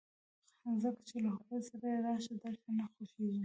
ځکه 0.83 1.01
چې 1.09 1.15
له 1.23 1.29
هغوی 1.35 1.61
سره 1.69 1.85
یې 1.93 1.97
راشه 2.05 2.33
درشه 2.43 2.69
نه 2.79 2.85
خوښېږي 2.93 3.39